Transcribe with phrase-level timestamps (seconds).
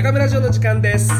[0.00, 1.12] 中村城の時間です。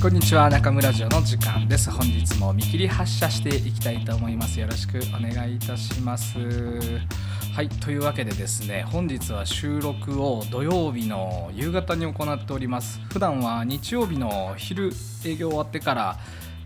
[0.00, 1.90] こんにちは中村城の時間です。
[1.90, 4.60] 本日も見切り発車していきたいと思います。
[4.60, 6.38] よろしくお願いいたします。
[6.38, 13.00] はいというわけでですね本日は収録を土曜日の夕方に行っております。
[13.10, 14.92] 普段は日曜日の昼
[15.24, 16.18] 営業終わってから、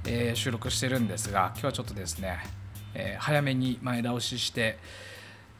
[0.05, 2.37] えー、収録してるんですが今日はちょっとですね、
[2.93, 4.77] えー、早めに前倒しして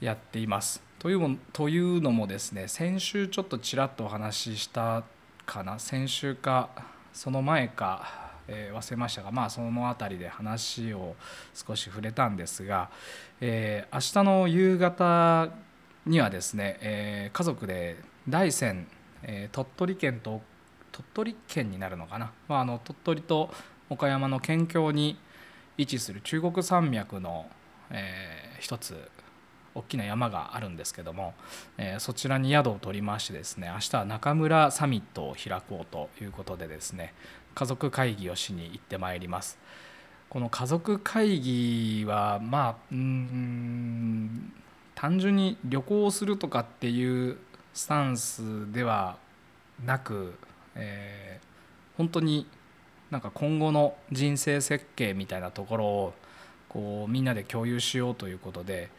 [0.03, 0.85] やっています。
[1.07, 5.05] というもというのもですね先週ちょっとちらっとお話しした
[5.47, 5.79] かな。
[5.79, 6.69] 先週か
[7.13, 11.15] その前か、えー、忘れましたが、まあ、その辺りで話を
[11.55, 12.91] 少し触れたんですが、
[13.41, 15.49] えー、明日の夕方
[16.07, 17.99] にはですね、えー、家族で
[18.29, 18.85] 大山、
[19.23, 20.43] えー、鳥取県と
[20.91, 23.51] 鳥取県になるのかな、まあ、あの鳥取と
[23.91, 25.17] 岡山の県境に
[25.79, 27.47] 位置する中国山脈の、
[27.93, 29.09] えー、一つ
[29.77, 31.35] 大きな山があるんですけども、
[31.77, 37.15] えー、そちらに宿を取りましてですね明日は中村サミットを開こうということでですね
[37.55, 39.59] 家族会議をしに行ってまいります。
[40.29, 44.53] この家族会議はまあうん
[44.95, 47.39] 単純に旅行をするとかっていう
[47.73, 49.19] スタンスでは
[49.85, 50.35] なく、
[50.75, 52.47] えー、本当に
[53.11, 56.15] なんか今後の人生設計みたいなところを
[56.69, 58.91] こうみんなで共有しようということで、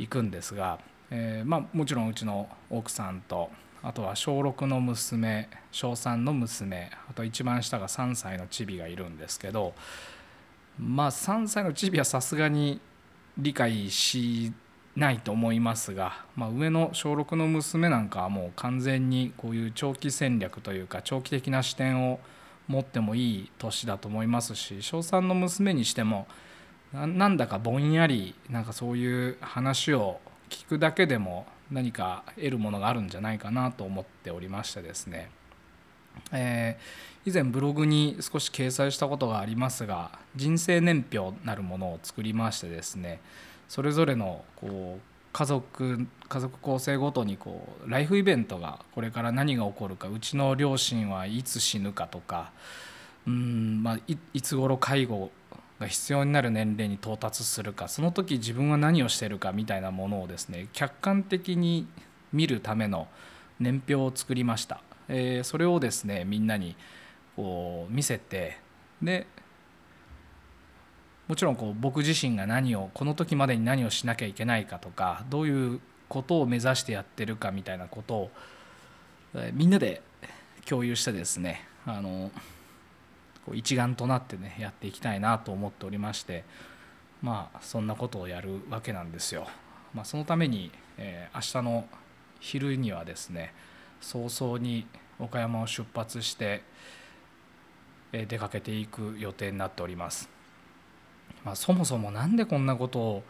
[0.00, 0.78] 行くんですが、
[1.10, 3.50] えー、まあ、もちろんうちの奥さんと
[3.82, 9.74] あとは小6の娘小3の娘あと一番下が3歳のチビがいるんですけど
[10.78, 12.80] まあ3歳のチビはさすがに
[13.38, 14.52] 理解し
[14.96, 22.20] ないと思いますが、まあ、上の小6の娘なんかはもう完全にこういう長期戦略というか長期的な視点を
[22.68, 26.26] 持ってもいい年だと思いますし小3の娘にしても
[26.92, 35.30] なんだかぼんやりなんかそういう話を聞くだけでも何か得るものがあるんじゃないかなと思っておりましてですね、
[36.32, 43.20] えー、以前ブログに少し掲載したことがありますが人生年表なるものを作りましてですね
[43.68, 45.00] それぞれのこう
[45.32, 52.50] 家族家族構成ごとにこうライフイベントがこれから何が起こるかうちの両親はいつ死ぬかとか
[53.28, 53.98] うん、まあ、
[54.34, 55.30] いつ頃介護
[55.80, 61.88] が必要になる年齢に到達するかその時自分は何をしてるかみたいなものをですね客観的に
[62.32, 63.08] 見るための
[63.58, 66.76] 年表を作りました、えー、それをですねみんなに
[67.34, 68.58] こう見せて
[69.02, 69.26] で
[71.26, 78.30] もちろんこう僕自身が何をこの時までに何をしなきゃいけないかとかどういうことを目指してやってるかみたいなことを
[79.52, 80.02] みんなで
[80.66, 82.30] 共有してですねあの
[83.46, 86.44] こう一丸となってねやっていきたいなと思っておりまして
[87.22, 89.46] まあそんなことをやるわけなんですよ。
[89.94, 91.84] まあ、そのために、えー、明日の
[92.38, 93.52] 昼にはですね
[94.00, 94.86] 早々に
[95.18, 96.62] 岡山を出発して、
[98.12, 100.28] えー、出かけていく予定になっております。
[101.44, 103.22] まあ、そもそも何でこんなことを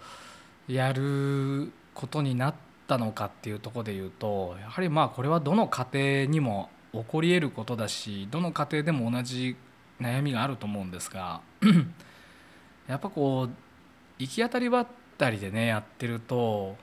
[0.69, 2.55] やることになっ
[2.87, 9.57] たのかっていうとこで言うとやはりまあこれはどの家庭にも起こり得ることだしどの家庭でも同じ
[10.01, 11.41] 悩みがあると思うんですが
[12.89, 13.51] やっぱこう
[14.19, 14.87] 行き当たりばっ
[15.19, 16.77] たりでねやってると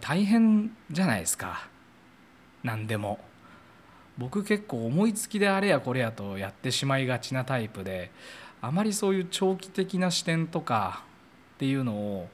[0.00, 1.68] 大変じゃないですか
[2.62, 3.18] 何でも。
[4.18, 8.10] 僕結構思いつきであれやこれやとやってしまいがちなタイプで
[8.60, 11.02] あまりそういう長期的な視点とか
[11.54, 12.28] っていうのを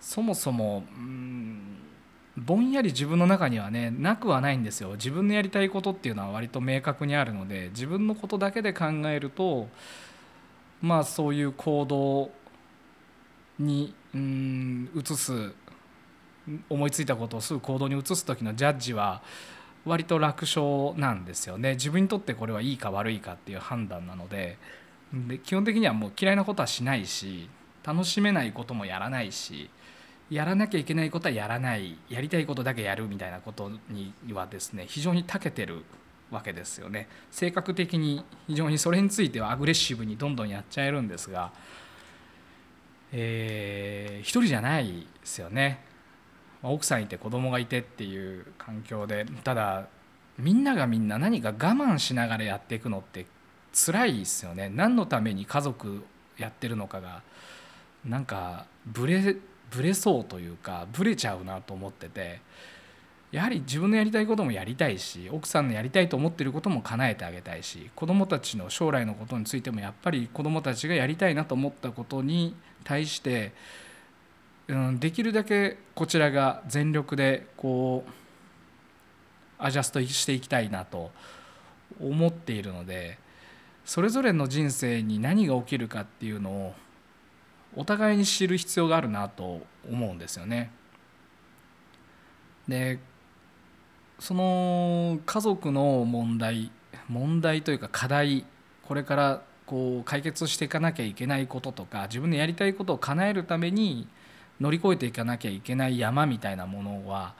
[0.00, 1.89] そもそもうん
[2.44, 4.92] ぼんやり自分の中にはねなくはないんですよ。
[4.92, 9.68] 自分のやりたいことっていうのは割と明確にあるので自分のことだけで考えると
[10.80, 12.30] まあそういう行動
[13.58, 15.52] にうん移す
[16.68, 19.22] 思いついたことをすぐ行動に移す時のジャッジは
[19.84, 21.74] 割と楽勝なんですよね。
[21.74, 24.58] 自分にとってこれはいいか悪いかっていう判断なので。
[25.12, 27.48] で基本的にはもう嫌いなことはしないし
[27.82, 29.70] 楽しめないこともやらないし
[30.30, 35.84] やらなきゃいけないことはやらないやりたいことだけやるみたいなことにはですね非常に長けてる
[36.30, 37.08] わけですよね。
[37.30, 41.50] 性格的に非常にそれについてはアグレッシブにどんどんやっちゃえるんですが、
[43.12, 45.84] えー、一人じゃないですよね。
[46.62, 49.88] 奥さんいて子供がいてっていう環境でただ
[50.38, 53.26] みんながみんな何か我慢しながらやっていくのって
[53.72, 54.70] 辛いですよね。
[54.72, 56.04] 何のために家族
[56.38, 57.22] やってるのかが
[58.04, 59.36] なんかブレ
[59.70, 62.40] ブレそうというかブレちゃうなと思ってて
[63.30, 73.52] やはり自分のやりたいこともやりたいし奥さんのやりたいと思ってることも叶えてあげたいし子どもたちの将来のことについてもやっぱり子どもたちがやりたいなと思ったことに対して
[74.70, 78.10] うん、できるだけこちらが全力でこう
[79.58, 81.10] アジャストしていきたいなと
[82.00, 83.18] 思っているので
[83.84, 86.74] それぞれの人生に何が起きるかっていうのを
[87.76, 90.70] お互いに知る必要があるなと思うんですよね。
[92.68, 92.98] で
[94.18, 96.70] その家族の問題
[97.08, 98.44] 問題というか課題
[98.82, 104.08] これからこう解決していかなきゃいけないこととか自分のやりたいことを叶えるために
[104.60, 107.34] 乗り越えていかなきゃいけない山みたいなものは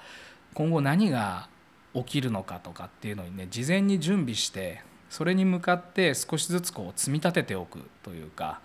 [0.55, 1.49] 今後何が
[1.95, 8.61] 起きるのかとかっていうのにね事前に準備してそれに向かって少しずつこう積み立てておくというか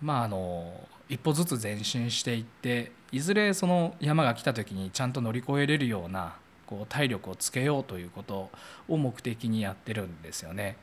[0.00, 0.72] まああの
[1.08, 6.34] 一歩ずつ前進していっていずれその山が来た時にちゃんと乗り越えれるような
[6.66, 8.50] こう体力をつけようということ
[8.88, 10.76] を目的にやってるんですよね。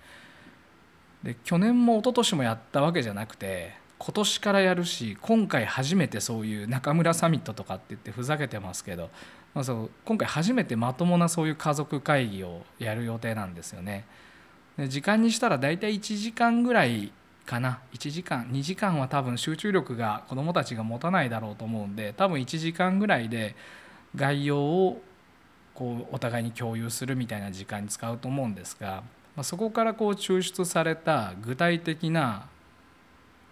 [1.24, 9.10] で去年も一昨年もやったわけじゃなくて今年からやるし今回初めてそういう中村サミットとかって言ってふざけてますけど、
[9.56, 14.06] まあ、そう今回初めてまともなそういう家族会議をやる予定なんですよね。
[14.78, 17.12] で時間にしたら大体1時間ぐらい
[17.48, 17.80] かな。
[17.94, 23.56] 1時間2時間は多分集中力が子どもたちが持たないだろうと思うんで多分1時間ぐらいで
[24.16, 25.02] 概要を
[25.74, 29.04] こうお互いに共有するみたいな時間に使うと思うんですが、
[29.36, 32.48] まあ、そこからこう抽出された具体的な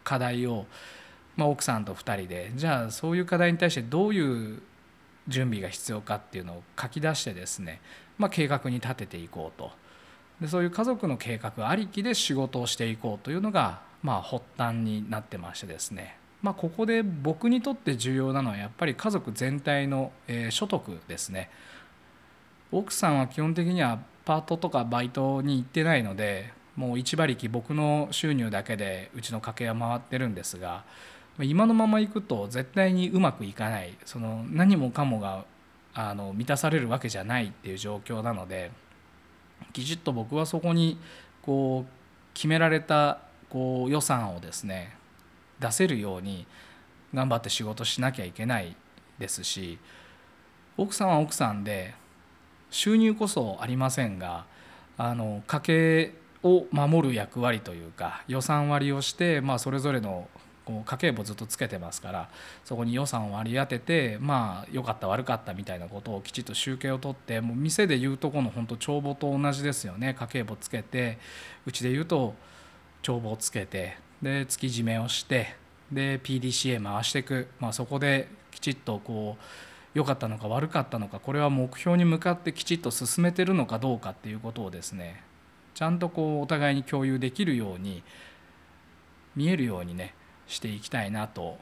[0.03, 0.65] 課題を、
[1.37, 4.61] まあ、奥さんと2人でじゃあそういう課題に対してどういう
[5.27, 7.79] 準備が必要かっていうのを書き出してですね、
[8.17, 9.71] まあ、計画に立てていこうと。
[10.41, 20.11] でそういう家族の計画ありきで仕事をしていこうというのが、まあ、発端になってましてですね、まあ、ここで僕にとって重要なのはやっぱり家族全体の、
[20.49, 21.49] 所得ですね。
[22.71, 30.83] 奥さんは基本的にはパートとかバイトに行ってないのでもう一馬力僕の収入だけでうちの家計は回ってるんですが
[31.39, 35.45] 今のままいくと絶対にうまくいかないその何もかもが
[35.93, 38.71] あの満たされるわけじゃないっていう状況なので
[39.73, 40.97] きちっと僕はそこに
[41.41, 41.91] こう
[42.33, 43.19] 決められた
[43.55, 44.97] こう予算をですね
[45.61, 46.45] 出せるように
[47.13, 48.75] 頑張って仕事しなきゃいけない
[49.17, 49.79] ですし
[50.75, 51.93] 奥さんは奥さんで
[52.69, 54.43] 収入こそありませんが
[54.97, 56.13] あの家計
[56.43, 60.27] を守る役割というか予算割りをして、まあ、それぞれの
[60.65, 62.29] こう家計簿ずっとつけてますから
[62.65, 70.13] そこに予算を割り当ててまあ良かった悪かったみたいなことをきちっと集計を取ってもう店でいうとこの本当帳簿と同じですよね。
[70.13, 71.19] 家計簿つけて
[71.65, 72.35] うちでいうと
[73.05, 75.55] 帳簿をつけてで月締めをして
[75.91, 79.43] で PDCA 回していく、まあ、そこできちっとこう
[79.93, 85.21] 良かったのか悪かったのかこれは目標に向かってきちっと進めてるのかどうかっていうことをですね
[85.75, 88.01] ちゃんとこうお互いに共有できるように
[89.35, 90.15] 見えるようにね
[90.47, 91.59] していきたいなと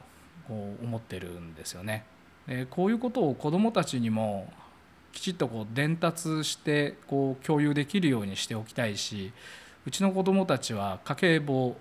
[0.48, 2.04] こう思ってるんですよね。
[2.46, 4.50] でこういうことを子どもたちにも
[5.12, 9.32] きちっとこう伝達してこう共有できるようにしておきたいし
[9.86, 11.76] うちの子どもたちは家計簿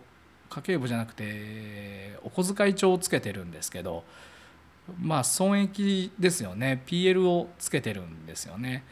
[0.49, 4.03] 家計簿じゃなくてお小遣い帳をつけてるんですけど
[5.01, 8.83] まあ損益ですよね PL をつけてるんですよね。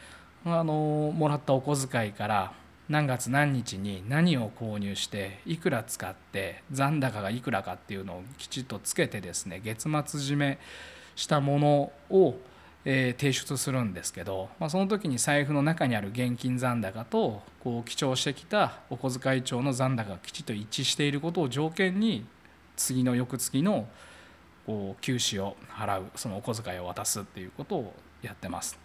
[0.44, 2.52] あのもらったお小遣いから
[2.88, 10.58] 何月何日に何を購入していくら使って残高がいくらかっていうのをきちっとつけてですね月末締め
[11.14, 12.34] したものを、
[12.84, 22.26] え提出するんですけど、まあ、その時に財布の中にある現金残高とこう記帳してきたお小遣い帳の残高がきちっと一致していることを条件に
[22.76, 23.86] 次の翌月の
[24.66, 28.78] こう給仕を払うそのお小遣いを渡すっていうことをやってます。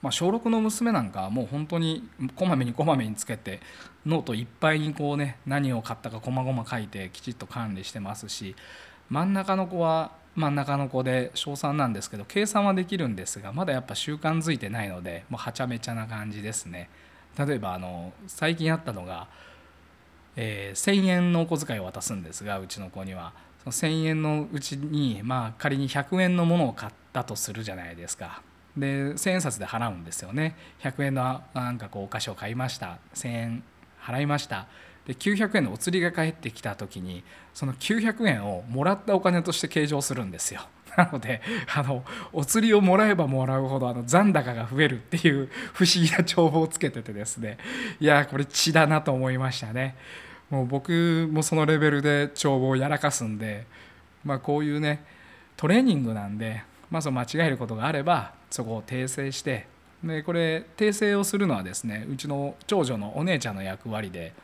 [0.00, 3.60] まあ、小6の娘なんかはもう本当にこまめにこまめにつけて
[4.04, 8.56] ノートいっぱいにこうね何を買ったかこまごま書いてきちっと管理してますし
[9.10, 16.88] 真ん中の子は真ん中の子で小3なんですけど計算はできるんですがまだやっぱ習慣づいてないのでもうはちゃめちゃな感じですね。
[17.38, 19.26] 例えばあの最近あったのが、
[20.36, 23.32] えー、1,000円のお小遣いを渡すんですがうちの子には
[23.64, 28.42] その1,000円のうちに、まあ、仮に100円のものを買ったとするじゃないですか。
[28.76, 30.56] で1,000円札で払うんですよね。
[30.82, 33.64] 100円のなんかこうお菓子を買いました1,000円
[34.00, 34.66] 払いました
[35.06, 40.62] で900円のお釣りが返ってきた時にその900円をもらったお金として計上するんですよ。
[40.96, 41.40] なので
[41.74, 47.56] あのお釣りをもらえばもらうほどあの残高が増えるっていう 不思議な帳簿をつけててですね
[47.98, 49.96] いやこれ血だなと思いましたね。
[50.50, 53.64] もう僕もそのレベルで帳簿をやらかすんで、
[54.22, 55.02] まあ、こういうね
[55.56, 59.66] トレーニングなんで、まあ、その間違えることがあればそこを訂正して
[60.04, 64.34] でこれ訂正をするのはですねうちの長女のお姉ちゃんの役割で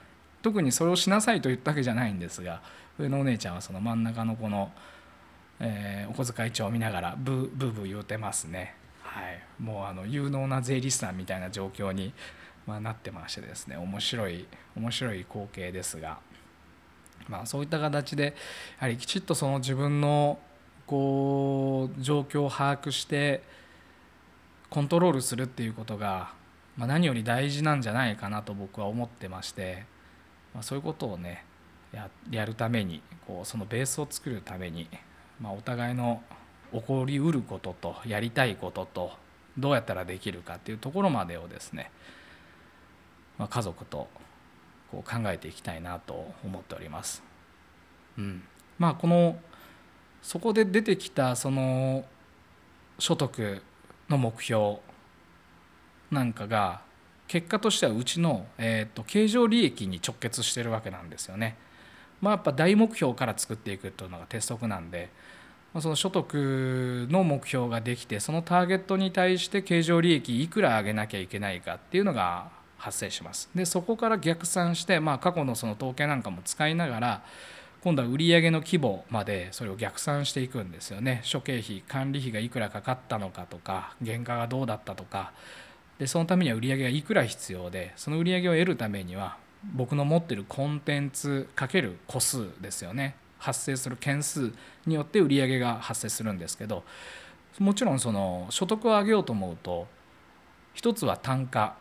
[0.43, 2.63] 特にそれをしなさいと言ったわけじゃないんですが
[2.99, 4.73] 上のお姉ちゃんはその真ん中の子の
[5.61, 12.13] えー、お小遣い帳を見ながらブーブーブー言うてますね、はい、もうあの有能な税理士さんみたいな状況に、
[12.67, 13.77] まあ、なってましてですね。
[13.77, 16.19] 面白い面白い光景ですが、
[17.29, 18.33] まあ、そういった形でや
[18.85, 20.39] はりきちっとその自分の
[20.87, 23.43] こう状況を把握して
[24.71, 26.33] コントロールするっていうことが、
[26.77, 29.87] まあ、何より大事なんじゃないかなと僕は思ってまして、
[30.59, 31.45] まあ、そういうことをね
[32.33, 34.89] やるためにこうそのベースを作るために、
[35.41, 36.21] まあ、お互いの
[36.73, 39.13] 起こりうることとやりたいことと
[39.57, 41.93] どうやったらできるかっていうところまでをですね、
[43.39, 44.09] まあ、家族と
[44.91, 47.23] こう考えていきたいなと思っております。
[48.19, 48.43] うん、
[48.81, 49.39] まあこの
[50.23, 52.05] そこで出てきたその
[52.99, 53.63] 所得
[54.09, 54.79] の目標
[56.11, 56.88] なんかが
[57.29, 61.57] 結果としてはうちの、えーと、経常利益に直結してるわけなんですよね。
[62.21, 65.11] まあ、やっぱ大目標から作っていくというのが鉄則なんで、
[65.73, 73.51] まあ、その所得の目標ができてそのターゲットに対して経常利益いくら上げなきゃいけないかっていうのが発生します。
[73.55, 77.23] でそこから逆算して、まあ、過去のその統計なんかも使いながら
[77.83, 85.33] 今度は売上の規模までそれを逆算していくんですよね諸経費管理費がいくらかかったのかとか原価がどうだったとか
[85.99, 89.37] でそのためには売り上げがいくら必要でその売り上げを得るためには
[89.75, 93.17] 僕の持ってるコンテンツかける個数ですよね。
[93.39, 94.53] 発生する件数
[94.87, 96.85] によって売り上げが発生するんですけど
[97.59, 99.87] もちろんその所得を上げようと思うと
[100.75, 101.77] 一つは単価、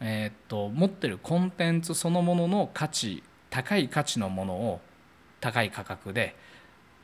[0.00, 4.80] えー、っと持ってるコンテンツそのものの価値高い価値のものを
[5.40, 6.36] 高い価格で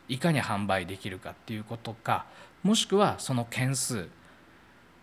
[0.08, 2.26] いかに販売できるかっていうことか
[2.62, 4.08] もしくはその件数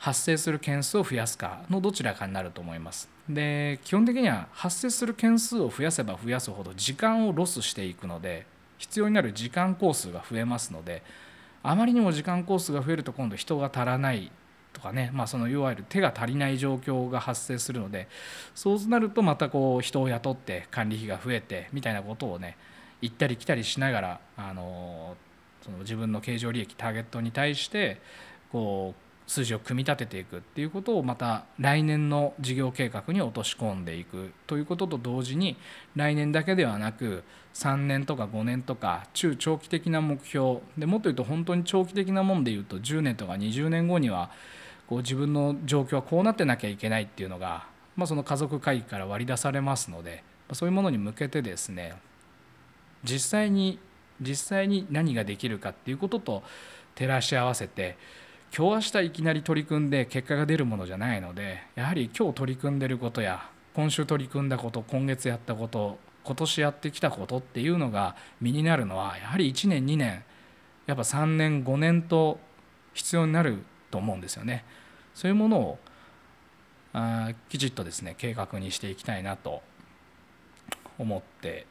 [0.04, 3.08] 発生する件数を増やすかのどちらかになると思います。
[3.30, 8.46] で基本的には発生する件数を増やせば増やすほど時間をロスしていくので
[8.78, 11.04] 必要になる時間工数が増えますので
[11.64, 14.30] あまりにも時間工数が増えると今度人が足らない
[14.74, 18.10] とかね、まあ、そのいわゆる手が足りない状況が発生するので
[18.56, 22.58] そうなるとまたこう人を雇って管理費が増えてみたいなことをね
[23.00, 25.16] 行ったり来たりしながらあの
[25.62, 28.02] その自分の経常利益ターゲットに対して
[28.52, 35.56] こう数字を組み立てていくっていうことをまた来年の事業計画に落とし込んでいくということと同時に
[35.96, 44.30] 来年だけではなく3年とか5年とか中長期的な目標でもっと言うと本当に長期的なもんで言うと10年とか20年後には
[44.88, 47.66] こう自分の状況はこうなってなきゃいけないっていうのが、
[47.96, 51.96] まあ、その家族会議から割り出されますのでそういうものに向けてですね
[53.04, 53.80] 実際に
[54.22, 56.44] 実際に何ができるかっていうことと
[56.96, 57.98] 照らし合わせて
[58.56, 70.24] 今日明日いきなり取り組んで結果が出るものじゃないのでやはり今日取り組んでることや今週取り組んだこと今月やったこと今年やってきたことっていうのが身になるのはやはり1年2年
[70.86, 72.38] やっぱ3年5年と
[72.94, 74.66] 必要になると思うんですよね。
[75.16, 75.80] そういうものを
[76.94, 79.64] あきちっとですね計画にしていきたいなと
[81.00, 81.66] 思って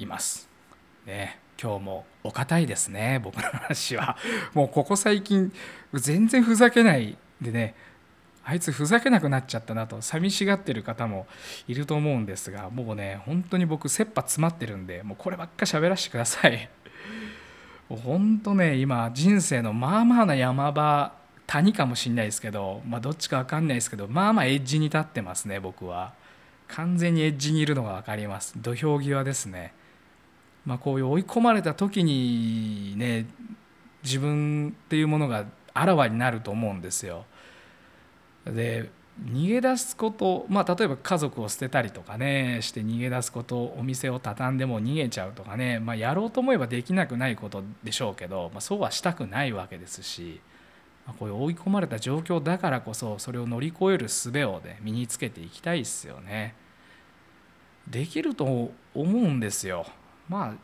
[0.00, 0.48] います。
[1.06, 4.16] ね今日もお堅いですね僕の話は。
[4.54, 5.52] もうここ最近
[5.94, 7.74] 全然ふざけないでね
[8.44, 11.26] あいつふざけなくなっちゃったなと寂しがってる方も
[11.66, 16.68] いると思うんですがもうね本当に僕切羽詰まってるんでもうこればっか喋らせてください。
[17.88, 21.12] 本当ね今人生のまあまあな山場
[21.46, 26.12] 谷かもしんないですけどまあどっちか分かんないですけどまあまあエッジに立ってますね僕は。
[26.68, 28.54] 完全にエッジにいるのが分かります。
[28.56, 29.72] 土俵際ですね。
[30.66, 33.26] まあ、こういう追い込まれた時にね
[34.02, 37.24] 自分っていうものがあらわになると思うんですよ。
[38.44, 38.90] で
[39.24, 50.40] 逃げ出すこと、まあ、例えば家族を捨てたりとかねして逃げ出すことお店を畳んでも逃げちゃうとかね、まあ、やろうと思えばできなくないことでしょうけど、まあ、そうはしたくないわけですし、
[51.06, 56.54] まあ、こういう追い込まれた状況だからこそそれを乗り越える術をね身につけていきたいですよね。
[57.88, 59.86] できると思うんですよ。
[60.28, 60.54] まあ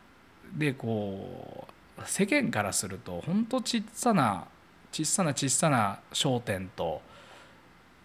[0.57, 4.47] でこう世間からすると本当ちっさな
[4.93, 7.01] 小さな小さな商店と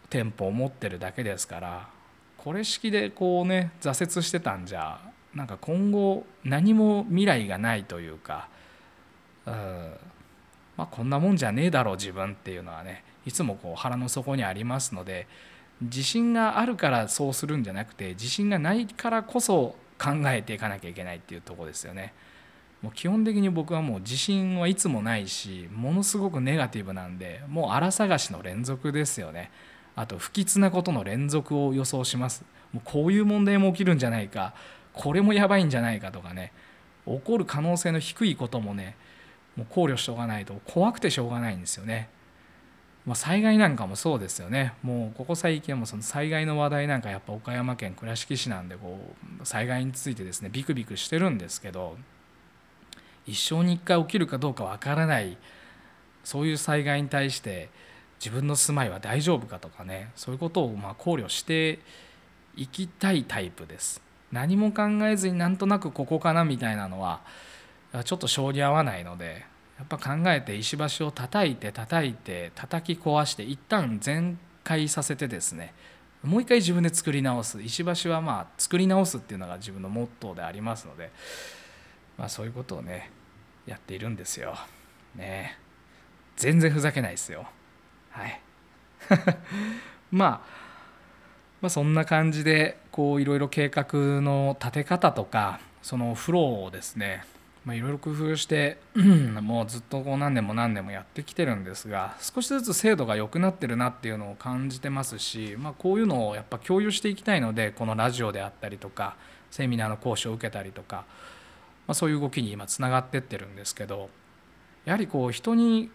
[0.10, 1.90] 店舗を持ってるだけですから
[2.38, 5.00] これ式でこうね挫折してたんじゃ
[5.36, 8.48] なんか今後何も未来がないというか、
[9.46, 9.94] うん
[10.78, 15.28] まあ、こんなもんじゃねえだろう自分っていうのはねいつもこう腹の底にありますので
[15.82, 22.14] 自信があるからそうするんじゃなくて自信がないからこそ考えていかなきゃいけないっていうとこですよね。
[22.82, 29.52] もう基本的に僕はもう自信はいつもないしものすごくネガティブなんでもう荒探しの連続ですよね。
[29.96, 32.46] あと不吉なことの連続を予想します。
[32.72, 34.54] もうこういう問題も起きるんじゃないか
[34.94, 36.52] これもやばいんじゃないかとかね
[37.06, 38.96] 起こる可能性の低いこともね
[39.56, 42.10] もう考慮しておかないと怖くてしょうがないんですよね。
[43.08, 44.74] まあ、災害なんかもそうですよね。
[44.84, 49.00] もうここ最近はもその災害の話題なんかやっぱ岡山県倉敷市なんでこ
[49.42, 51.96] う災害についてですねビクビクしてるんですけど
[53.26, 55.38] 一生に一回起きるかどうかわからない
[56.26, 57.70] そういう災害に対して
[58.20, 61.80] 自分の住まいは大丈夫かとかねそういうことをま考慮して
[62.58, 64.02] いきたいタイプです。
[64.34, 67.22] 何も考えずになんとなくここかなみたいなのは
[68.04, 69.46] ちょっと性に合わないので
[69.78, 75.74] やっぱ考えて石橋を叩いて叩いて叩き壊して一旦全開させてですね
[76.24, 81.12] もう一回自分で作り直す石橋はまあ作り直すっていうのが自分のモットーでありますので、
[82.18, 83.12] まあ、そういうことをね
[83.66, 84.56] やっているんですよ。
[85.16, 85.58] ね
[86.36, 87.48] 全然ふざけないですよ。
[88.10, 88.42] はい
[90.12, 90.30] まあ、
[91.62, 93.86] まあそんな感じでこういろいろ計画
[94.22, 97.24] の立て方とかそのフローをですね
[97.68, 109.18] まあ、いろいろ工夫して もうずっとこう何年も何年もやってきてるんですが少しずつ精度が良くなってるなっていうのを感じてますし、まあ、こういうのをやっぱ共有していきたいのでこのラジオであったりとか
[109.52, 111.04] セミナーの講師を受けたりとか、
[111.88, 114.10] まあ、そういう動きに今つながってってるんですけど
[114.86, 115.92] やはりこう人に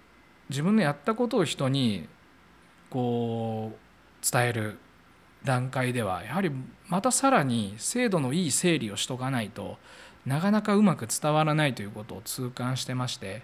[0.51, 2.07] 自分のやったことを人に
[2.91, 4.79] こう伝える
[5.43, 6.51] 段階ではやはり
[6.89, 9.79] またさらに精度のいい整理をしとかないと
[10.27, 13.43] なかなかうまく伝わらないということを痛感してまして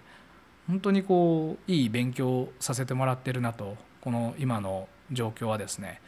[0.67, 5.99] 本当にこういい勉強させてもらってるなとこの今の状況はですね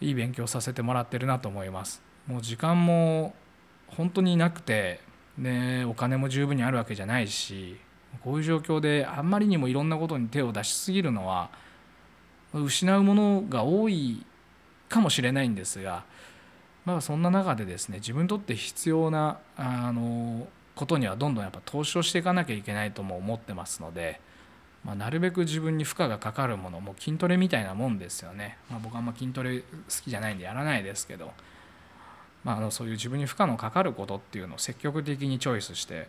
[0.00, 2.02] いい勉強させてもらってるなと思います。
[2.26, 3.34] もう時間も
[3.88, 5.00] 本当になくて
[5.36, 7.76] ねお金も十分にあるわけじゃないし
[8.22, 11.50] こういう状況であんまりにもいろんなことに手を出しすぎるのは
[12.52, 14.24] 失うものが多い
[14.88, 16.04] かもしれないんですが
[16.84, 24.20] まあ、そんな中でですね自分にとって必要なあのことにはどんどんやっぱ投資をしていかなきゃいけないとも思ってますので、
[24.84, 29.64] まあ、なるべく自分に負荷がかかるものも筋トレみたいなもんですよね、まあ、僕あんま筋トレ好
[30.04, 31.32] きじゃないんでやらないですけど、
[32.44, 36.08] まあ、あのそういう自分に負荷のかかることっていうのを積極的にチョイスして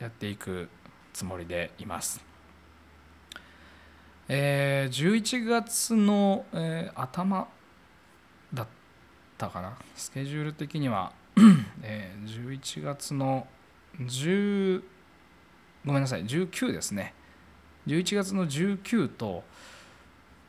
[0.00, 0.68] やっていく
[1.14, 2.20] つもりでいます。
[4.28, 7.46] えー、11月の、えー、頭
[9.36, 9.76] たかな。
[9.94, 11.12] スケジュール的には、
[11.82, 13.46] えー、11月の
[14.00, 14.82] 10
[15.86, 17.14] ごめんなさい19ですね。
[17.86, 19.44] 11月の19と、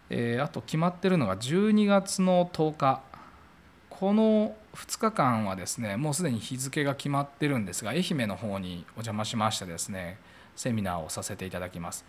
[0.10, 3.02] えー、あと決まってるのが12月の10日。
[3.90, 10.18] この2日間はですねもうすでに日付が決まってるんですが愛媛の方にお邪魔しましてですね
[10.54, 12.06] セミナーをさせていただきます。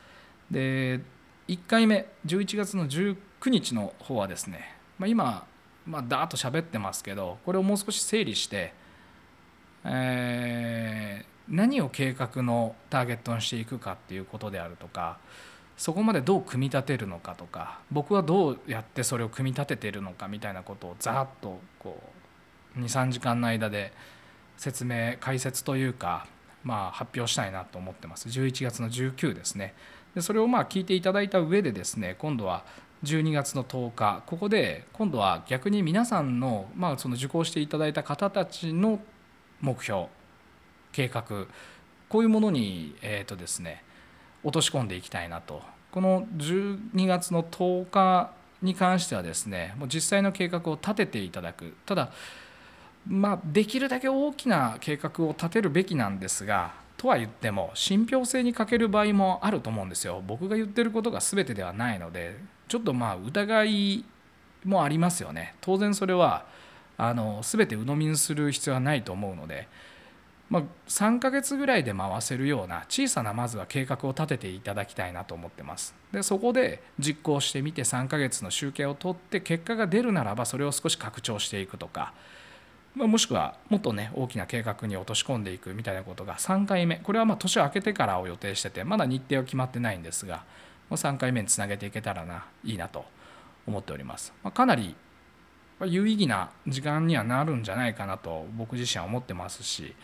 [0.51, 1.01] で
[1.47, 3.17] 1回目11月の19
[3.51, 5.47] 日の方はですね、まあ、今
[5.87, 8.73] まあ、だーっと喋ってますけどこれをもう少し整理して、
[9.85, 15.19] えー、何を計画のターゲットにしていくかっていうことであるとか
[15.77, 22.01] そこまでどう組み立てるのかとか僕はどうやってそれを組み立ててるのかみたいなことをざっとこ
[22.77, 23.93] う23時間の間で
[24.57, 26.27] 説明解説というか、
[26.65, 28.29] まあ、発表したいなと思ってます。
[28.29, 29.75] 11月の19ですね。
[30.15, 32.65] でそれをまあ聞いていただいた上でですね今度は
[33.05, 39.01] 12月の10日ここで今度は逆に皆さんの,、まあその受講していただいた方たちの
[39.61, 40.07] 目標
[40.93, 41.47] 計画
[42.09, 43.83] こういうものに、えーとですね、
[44.45, 45.61] 落とし込んでいきたいなと。
[45.91, 48.31] この12月の10日
[48.63, 51.75] に関してはですねもう実際の計画を立てていただく。
[51.85, 52.13] ただ
[53.07, 60.23] まあできるだけ大きな計画を立てるべきなんですがとは言っても信憑性に欠ける場合もあると思うんですよ。
[60.27, 62.37] 僕が言ってることが全てではないので
[62.69, 64.05] ちょっとまあ疑い
[64.65, 65.55] もありますよね。
[65.61, 66.47] 当然それは
[66.97, 69.69] あの全て鵜呑みにする必要はないと思うので、
[70.49, 75.95] まあ、3ヶ月ぐらいで回せるような小さなまずは計画を立てていただきたいなと思ってます。
[76.13, 82.15] でそこで実行してみて3ヶ月の集計を取って結果が出るならばそれを少し拡張していくとか、
[82.97, 90.45] もしくはもっとね大きな計画に落とし込んでいくみたいなことが3回目これはま年を明けてからを予定しててまだ日程は決まってないんですが
[90.91, 93.05] 3回目につなげていけたらないいなと
[93.67, 94.97] 思っております、ま、かなり
[95.85, 99.95] 有意義な時間にはなるんじゃないかなと僕自身は思ってますし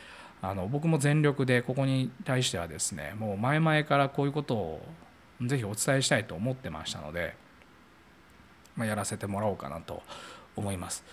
[0.43, 4.83] あの僕も全力でここに対してはですねもう前々からこういうことを
[5.41, 7.35] ぜひお伝えしたいと思ってましたので、
[8.77, 10.03] ま、やらせてもらおうかなと
[10.57, 11.05] 思います。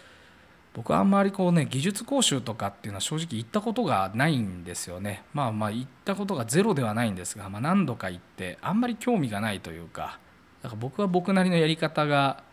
[0.80, 5.26] 僕はあんまりこうね技術講習とかっていうのは正直行ったことがないんですよね。
[5.34, 10.20] まあまあ行ったことがゼロではないんですが、まあ、何度か行ってあんまり興味がないというか
[10.63, 12.44] だから僕は僕なりのやり方が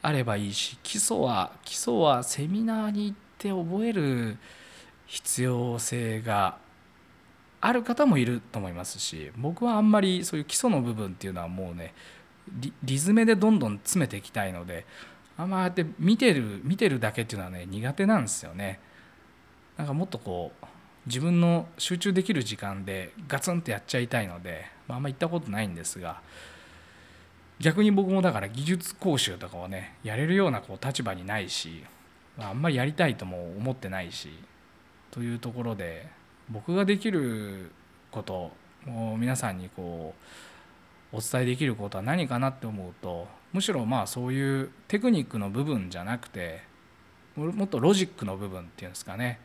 [0.00, 4.38] あればいいし基礎は基礎はセミナーに行って覚える
[5.04, 6.56] 必要性が
[7.60, 11.92] ある方もいると思いますし僕はあんまりそういう基礎の部分っていうのはもうね
[12.82, 14.86] リズムでどんどん詰めていきたいので
[15.40, 18.78] あんまって見てる見てるだけっていうのはね苦手なんですよね。
[19.78, 20.66] なんかもっとこう
[21.06, 26.20] 自分の集中できる時間でガツンとやっちゃいたいので、まあ、あんま行ったことないんですが
[27.58, 31.84] 逆に僕もだから技術講習とかをねやれるようなこう立場にないし、
[32.36, 34.28] まあ、あんまりやりたいとも思ってないし
[35.10, 36.06] というところで
[36.50, 37.70] 僕ができる
[38.10, 38.52] こと
[38.86, 40.14] を皆さんにこ
[41.14, 46.62] うお伝えできることは何かなって思うとむしろまあそういうテクニックの部分じゃなくて
[47.36, 49.40] もっとロジックの部分っていうんですかね。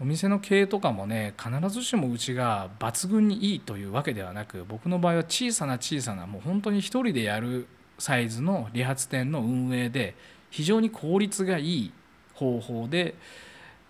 [0.00, 10.16] お店の経営とかもね必ずしもうちが抜群にいいというわけではなく僕の場合は小さな小さなもう本当に一人でやるサイズの理髪店の運営で
[10.50, 11.92] 非常に効率がいい
[12.34, 13.14] 方法で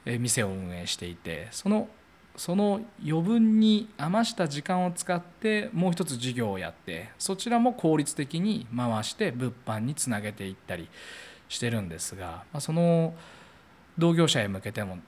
[0.05, 1.89] 店を運営していてその
[2.37, 10.89] その余分に余した時間を使ってもう一つ事業をやってそちらも効率的に回して物販につなげていったり
[11.49, 13.15] してるんですが、その
[13.97, 14.99] 同業者へ向けても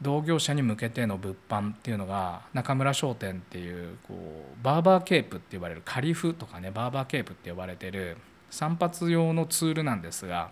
[0.00, 8.16] 同業者に向けての物販っていうのが中村商店っていうこうバーバーケープって呼ばれるカリフとかねバーバーケープって呼ばれてる
[8.50, 10.50] 散髪用のツールなんですが、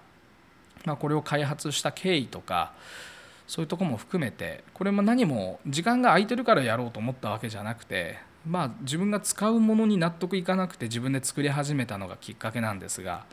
[0.85, 2.73] まあ、これを開発した経緯とか
[3.51, 13.25] そういうとこも含めてこれも何も時間が空いてるからやろうと思ったわけじゃなくてまあ自分が使うものに納得いかなくて自分で作り始めたのがきっかけなんですが、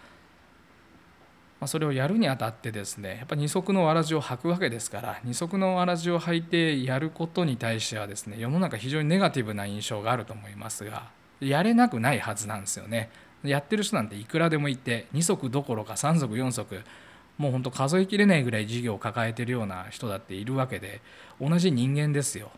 [1.59, 13.11] ま、それをやるにあたってですねやっぱ二足のわらじを履くわけですから二足のわらじを履いてやることに対してはですね世の中非常にネガティブな印象があると思いますがやれなくないはずなんですよね。
[13.43, 16.81] やってる人なんていくらでもいて2足どころか3足4足
[17.37, 21.01] もうほんと数えきれないぐらい事業を抱えてるような人だっているわけで
[21.39, 22.51] 同じ人間ですよ。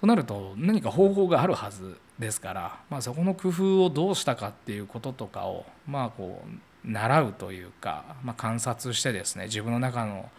[0.00, 10.30] となると何か方法があるはずですから、まあ、そこの工夫をどうしたかっていうこととかをまあこう習うというか、まあ、観察してですね自分の中の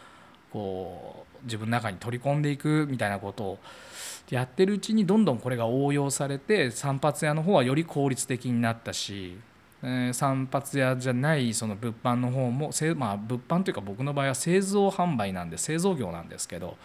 [0.51, 3.59] こう自分の中に取り込んでいくみたいなことを
[4.29, 9.37] やってるうちにどんどんこれが応用されて散髪屋の方はより効率的になったし
[9.83, 16.77] え散髪屋じゃないその物販の方も、まあ、物販というか僕の場合は製造販売なんで製造業なんですけど、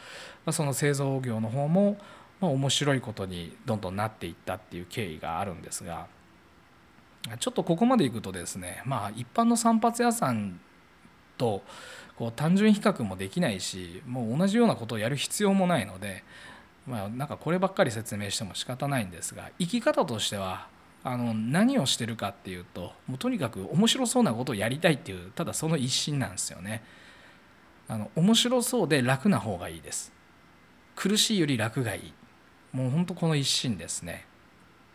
[0.45, 1.99] まあ、その製造業の方も、
[2.41, 6.07] まあ、面白いことにどんどんなっていったっていう経緯があるんですが
[7.39, 10.61] ちょっとここまでいくとですねまあ一般の散髪屋さん
[11.37, 11.63] と
[12.17, 16.25] こう単純比較もできないしもう同じようなことをやる必要もないので、
[16.87, 20.69] まあ、なんかこればっかり説明しても仕方ないんですが生き方としては
[21.09, 26.83] あの何をしてるかっていうともうとにかく面白そうなことをやりたいっていうただその一心なんですよね。
[27.87, 30.13] あの面白そうで楽な方がいいです。
[30.97, 32.13] 苦しいより楽がいい。
[32.73, 34.27] もうほんとこの一心ですね。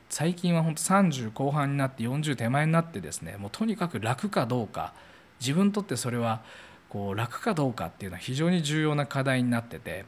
[0.09, 4.93] 最近は本当30後半になって40手前になってですねもうとにかく楽かどうか。
[5.39, 6.41] 自分にとってそれは
[6.89, 10.03] こう楽かどうかっていうのは非常に重要な課題になってて。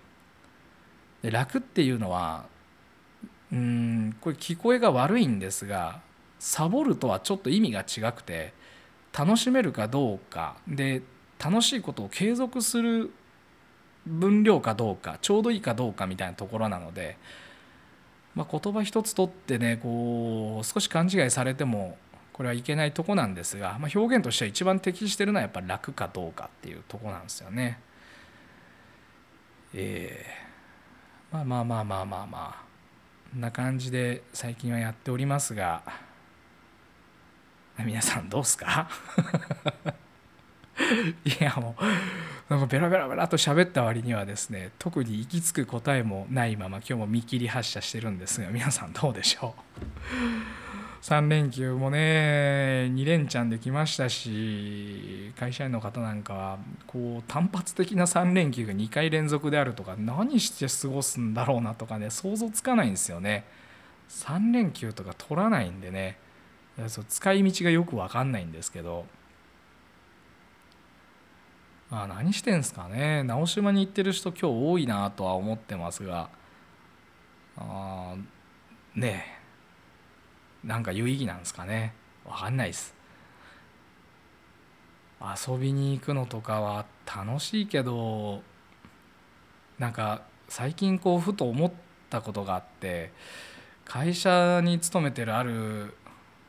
[1.21, 2.51] で楽っていうのは
[3.53, 6.01] うんこれ聞こえが悪いんですが
[6.39, 8.51] サボるとはちょっと意味が違くて
[9.17, 11.03] 楽しめるかどうかで
[11.39, 13.11] 楽しいことを継続する
[14.07, 17.17] 分量かどうかちょうどいいかどうかみたいなところなので、
[18.33, 21.97] まあ、言葉一つとってねこう少し勘違いされても
[22.33, 27.79] これはいけないとこなんですが、まあ、表現としては一番適してるのはやっぱ楽かどうかっていうとこなんですよね。
[29.75, 32.72] えー、まあまあまあまあまあまあ
[33.35, 35.81] な感じで最近はやっておりますが
[37.79, 38.87] 皆さんどうすか？
[41.25, 41.83] いやもう
[42.53, 50.62] なんかベラベラベラと喋った割にはですね特に行き着く答えもないまま今日も見切り発車してるんですが皆さんどうでしょう？
[51.03, 63.43] 3連休もね2連チャンできましたし会社員の方なんかはこう単発的な3連休が2回連続であるとか何して過ごすんだろうなとかね想像つかないんですよね。
[64.11, 66.17] 3連休とか取らないんでね。
[66.87, 69.05] そう使い道がよく分かんないんですけど。
[71.89, 73.23] まあ何してんすかね。
[73.23, 76.29] 直島に行ってる人今日多いなとは思ってますが。
[77.57, 78.15] あ
[78.95, 79.25] ね。
[79.27, 79.32] え
[80.63, 81.93] なんか有意義なんですかね。
[82.25, 82.93] 分かんないです。
[85.47, 88.41] 遊びに行くのとかは楽しいけど
[89.79, 91.71] なんか最近こうふと思っ
[92.09, 93.11] たことがあって
[93.85, 95.93] 会社に勤めてるある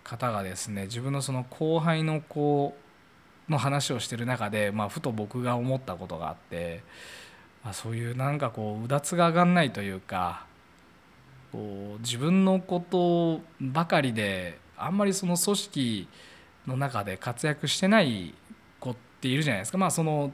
[0.02, 2.76] 方がですね自分のその後輩の子
[3.48, 6.82] の話をしてる中で、まあ、ふと僕が思ったことがあって、
[7.62, 10.46] まあ、そういうなんかこううだつが上がんないというか
[11.54, 16.08] こう自分のことばかりであんまりその組織
[16.66, 18.34] の中で活躍してない
[18.80, 19.78] 子っているじゃないですか。
[19.78, 20.32] まあその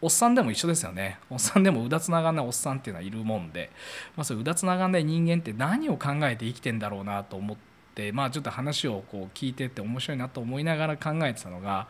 [0.00, 1.18] おっさんでも一緒ですよね。
[1.28, 3.70] おっさんでもうだつながんないおっさんっていうのはいるもんで、
[4.16, 7.56] まあ、そういううだつながんない人間って何を考えて生きてんだろうなと思っ
[7.94, 11.88] てまあちょっと話をこう聞いてって面白いなと思いながら考えてたのが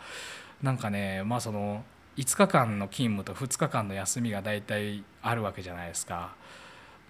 [0.63, 1.85] なんかねまあその
[2.17, 6.35] 5日間の勤務と2日間の休みが大体あるわけじゃないですか。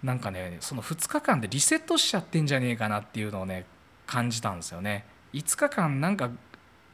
[0.03, 3.65] なんかねその2日間でリセットしちゃってんじゃねえかなっていうのをね
[4.05, 5.05] 感じたんですよね。
[5.33, 6.31] 5日間なんか我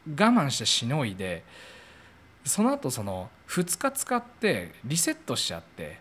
[0.05, 1.43] 慢してしのいで
[2.45, 5.99] その後その2日使ってリセットしちゃって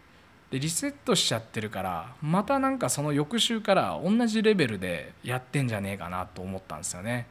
[0.51, 7.27] でリセットしちゃってるからまたなんかその翌週から同じレベルでやってんじゃねえかなと思ったんですよね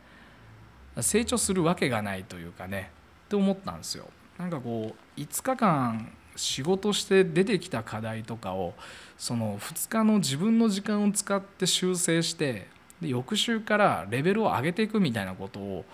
[1.02, 2.92] 成長するわけがないというかね
[3.26, 4.06] って思ったんですよ
[4.38, 8.74] なんかこう5日間仕事して出てきた課題とかを
[9.18, 12.68] その2日の自分の時間を使って修正して
[13.02, 15.86] で翌週からレベルを上げていくみたいなことを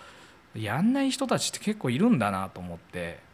[0.54, 3.24] やんない人たちって結構いるんだなと思って。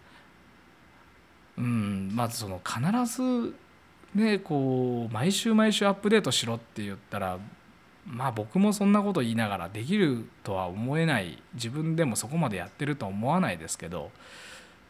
[1.59, 2.81] うんまずその必
[3.15, 3.55] ず
[4.15, 7.39] ねこう毎週毎週アップデートしろって言ったら
[8.07, 11.43] まあ僕もそんなこと言いながらできるとは思えない。
[11.55, 14.11] 自分でもそこまでやってるとは思わないですけど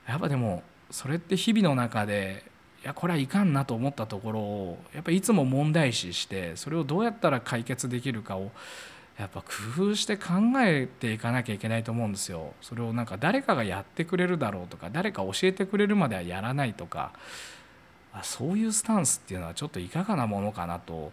[0.07, 2.45] やっぱでもそれって日々の中で
[2.85, 8.51] いやこれはいかんなと思ったところをやっぱりいつも問題視してそれをどうやったら解決できるかを
[9.19, 9.47] やっぱ工
[9.91, 12.55] 夫して考えていかなきゃいけないと思うんですよ。
[12.61, 17.13] それをなんか誰かがやってくれるだろうとか誰か教えてくれるまではやらないとか
[18.23, 21.13] そういうスタンスっていうのはちょっといかがなものかなと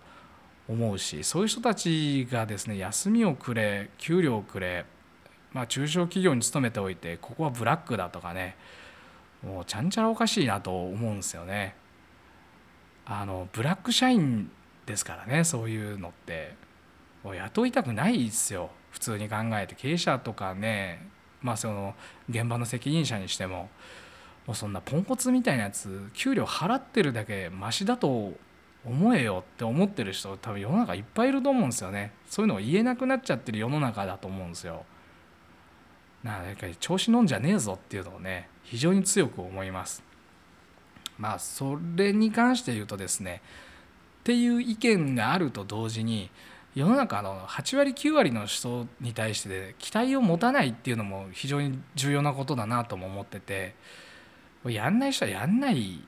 [0.68, 4.86] 思うしそういう人たちがですね休みをくれ給料をくれ、
[5.54, 8.56] まあ、中小企業に勤めておいてここはブラックだとかね
[9.44, 11.76] もうちゃんちゃらおかしいなと思うんですよね。
[13.06, 14.52] あのブラック社員
[14.86, 16.56] ですからねそういうのって。
[17.24, 18.70] もう雇いたくないですよ。
[18.92, 19.76] 普通に考えて。
[19.76, 21.08] 経営者とかね
[21.42, 21.96] まあその
[22.30, 23.70] 現場の責任者にしても。
[24.50, 28.34] もうそんなポンコツみたいなやつ給料払ってるだけマシだと
[28.84, 32.14] 思えよって思ってる人多分世の中いっぱいいると思うんですよね。
[32.28, 34.86] そういうのを言えなくなっちゃってる世の中だと思うんですよ。
[36.24, 40.04] なんか調子乗んじゃねえぞっていうのをね非常に強く思います。
[41.18, 43.42] まあそれに関して言うとですね
[44.22, 46.30] っていう意見があると同時に
[46.76, 53.76] 世の中の8割9割の人に対して期待を持たないっていうのも非常に重要なことだなとも思ってて
[54.66, 56.02] やんない人はやんない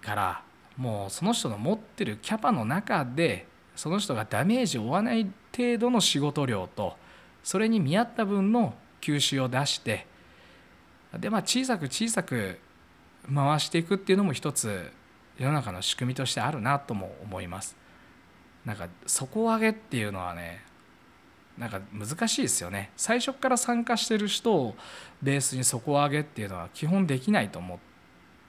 [0.00, 0.42] から
[0.76, 6.96] もうその人の持ってるキャパの中でその人がダメージを負わない程度の仕事量と
[7.44, 10.06] それに見合った分の吸収を出して
[11.18, 12.58] でまあ小さく小さく
[13.32, 14.90] 回していくっていうのも一つ
[15.38, 17.76] 世の中の仕組みとしてあるなとも思います。
[18.64, 20.62] なんか底上げっていうのはね
[21.56, 24.76] なんか難しいですよね最初から参加してる人を
[25.22, 27.78] ベースに底上げっていうのは基本できないと思っ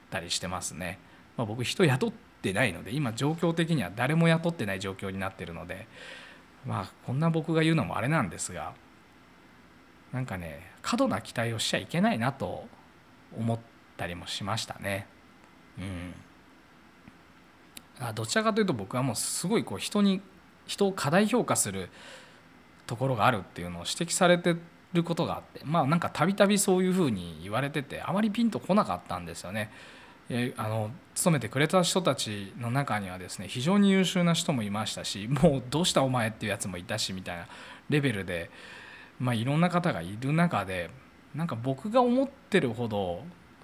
[0.10, 1.00] たりしてますね、
[1.36, 5.88] まあ、僕人雇ってないので今状況的には誰も雇ってない状況になってるので
[6.66, 8.74] まあこんな僕が言うのもあれなんですが
[10.14, 12.66] なんかね過度な期待をしちゃいけないなと
[13.38, 13.60] 思っ
[13.98, 15.08] たりもしましたね
[15.78, 16.14] うん
[18.16, 20.22] どちらかというと僕はもうすごいこう人に
[20.68, 21.90] 人を過大評価する
[22.88, 24.56] ところがあるっていうのを指摘されて
[24.94, 29.72] ることがあってまあなんかたびたびそういうふうに言われててあまりピンとこなかったんですよね。
[30.58, 37.48] あの勤めてくれた人たちの中にはですね非常に優秀な人もいましたしもうどうしたお前っていうやつもいたしみたいな
[37.90, 38.52] レベルで、
[39.20, 40.90] まあ、いろんな方がいる中で
[41.36, 43.24] なんか僕が思ってるほど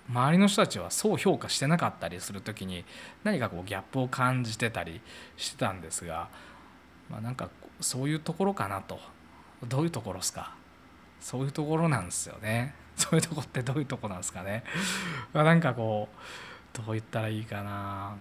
[0.10, 2.86] 周りの人たちはそう評価してなかったりする時に
[3.24, 5.02] 何かこうギャップを感じてたり
[5.38, 6.30] してたんですが、
[7.10, 9.00] まあ、なんかそういうところかなと。
[9.68, 10.54] どういうところですか？
[11.20, 12.76] そういうところなんですよね。
[12.96, 14.64] そういうとこってどういうとこなんですかね？
[15.34, 18.16] まなんかこうどう言ったらいいかな。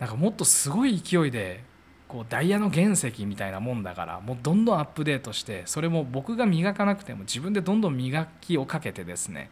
[0.00, 1.64] なんかもっとすごい勢いで
[2.12, 9.50] こうダイヤの原石みたいなもんだからもうどんどんアップデートしてそれも僕が磨かなくても自分でどんどん磨きをかけてですね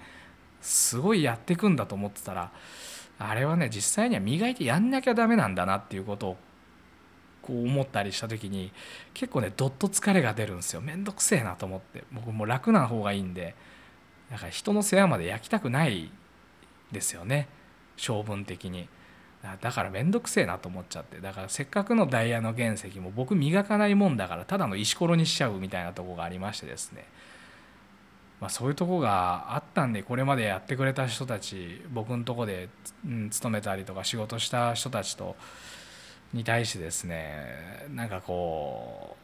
[0.60, 2.52] すごいやっていくんだと思ってたら
[3.18, 6.36] あれはね実際には磨いてやんなきゃダメなんだなっていうことを
[7.40, 8.72] こう思ったりした時に
[9.14, 10.82] 結構ねどっと疲れが出るんですよ。
[10.82, 12.04] めんどくせえなと思って。
[12.12, 13.54] 僕も楽な方がいいんで
[14.30, 16.10] だから人の世話まで焼きたくない
[16.92, 17.48] ですよね。
[17.96, 18.86] 性分的に。
[19.42, 21.18] だからめんどくせえなと思っちゃって。
[21.20, 27.06] だからせっかくのダイヤの原石も僕磨かないもんだからただの石ころにしちゃうみたいなとこがありましてですね。
[28.40, 32.70] まあ、そういうとこがあったんでこれまでやってくれた人たち僕のとこで、
[33.06, 35.36] うん、勤めたりとか仕事した人たちと
[36.32, 39.16] に対してですねなんかこ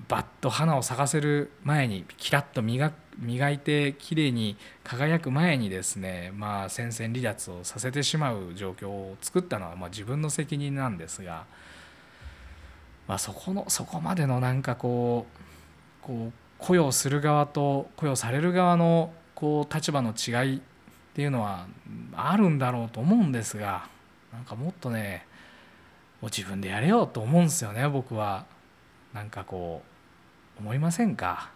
[0.00, 11.44] うバッと花を咲かせる前にキラッと磨磨いてきれいに輝く前にですねまあ戦線離脱をさせてしまう状況を作ったのはまあ自分の責任なんですが、
[13.06, 15.26] まあ、そこのそこまでのなんかこ
[16.02, 20.60] うこう雇用する側と雇用される側のこう立場の違いっ
[21.14, 21.66] ていうのは
[22.14, 23.88] あるんだろうと思うんですが
[24.32, 25.26] なんかもっとね
[26.20, 28.46] もう自分でやれよと思うんですよね僕は。
[29.14, 29.82] なんかこ
[30.58, 31.50] う思いませんか？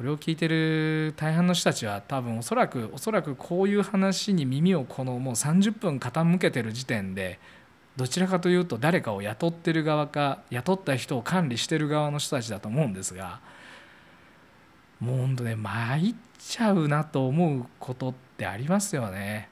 [0.00, 7.38] これを聞いてる大半の人たちは多分おそらくおそらくこういう話に耳をこのもう30分傾けてる時点で
[7.96, 13.40] どちらかというと誰かを雇ってる側か雇った人を管理してる側の人たちだと思うんですが
[15.00, 19.50] もうほんとね参っちゃうなと思うことってありますよね。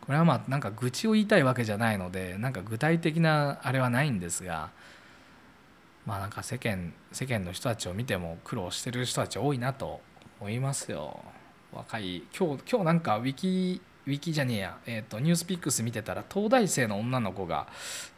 [0.00, 4.70] これはまあなんか愚痴を言いたいわけじゃないのでなんか具体的なあれはないんですが
[6.06, 10.00] まあなんか世間世間の人たちを見ても苦労してる人たち多いなと
[10.40, 11.20] 思いますよ。
[11.72, 17.68] 若い今日今日なんかウィキウィキじゃねえや、えーと、ニュースピックス見てたら東大生の女の子が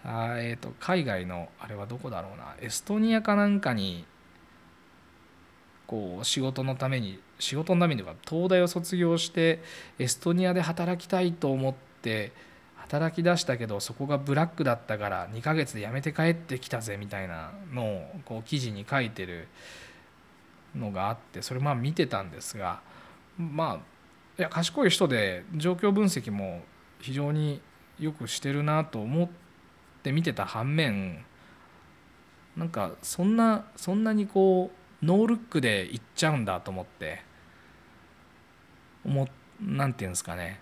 [0.05, 4.07] あ、えーと海外のあれはどこだろうなエストニアかなんかに
[5.93, 9.61] こう仕事のために仕事のためには東大を卒業して
[9.99, 12.33] エストニアで働きたいと思って
[12.93, 19.49] 働き出したけどそこがブラックだったから2ヶ月で辞めて帰ってきたぜみたいなのをこう記事に書いてる
[20.77, 22.83] のがあってそれまあ見てたんですが
[23.39, 26.61] まあいや賢い人で状況分析も
[27.01, 27.63] 非常に
[27.99, 29.29] よくしてるなと思っ
[30.03, 31.25] て見てた反面
[32.59, 34.71] なんかそんなそんなにこ
[35.03, 37.23] うノールックでいっちゃうんだと思って
[39.03, 39.27] 思
[39.63, 40.61] なんていうんですかね。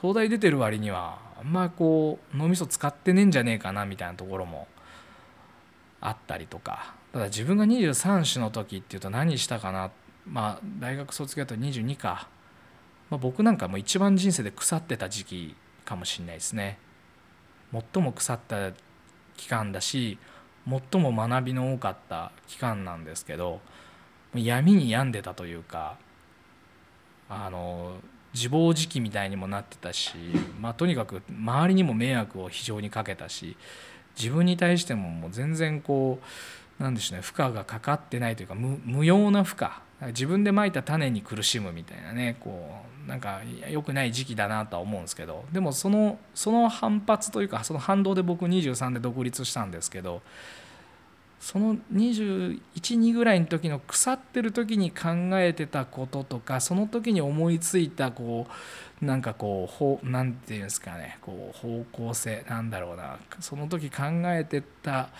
[0.00, 4.68] 東大出てる割にはあんまこう脳みそ使ってねえんじゃねえかなみたいなところも
[6.00, 6.94] あったりとか。
[7.12, 9.90] ただ自分が23歳の時っていうと何したかな？
[10.26, 12.28] まあ大学卒業だと22か、
[13.08, 16.78] まあ、僕なんかも一番人生で腐ってた時期かもしれないですね。
[17.72, 18.72] 最も腐った
[19.36, 20.18] 期間だし
[20.68, 23.60] 最も学びの多かった期間なんですけど
[24.34, 25.96] 闇に病んでたというか
[27.28, 27.96] あの
[28.36, 30.12] 自暴自棄みたいにもなってたし、
[30.60, 33.56] まあ、とにかく周りにも迷惑を非常にかけたし
[34.16, 36.20] 自分に対してももう全然こ
[36.78, 39.68] うなんでしょうね負荷がかかってないというか無用な負荷
[40.08, 50.20] 自分でまいた種に苦しむみたいなねこうなんか良くない時期だなとは思うんですけどでもそのその反発というかその反動で僕23で独立したんですけど
[51.40, 58.46] その212ぐらいの時の腐ってる時に考えてたこととかその時に思いついたこ
[59.00, 63.18] うなんかこう何て言うんですかねこう方向性なんだろうな。
[63.40, 65.10] その時考えてた